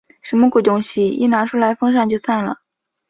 [0.23, 1.07] 什么鬼东西？
[1.09, 2.61] 一拿出来风扇就散了。